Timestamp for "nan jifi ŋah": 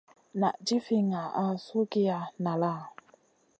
0.39-1.29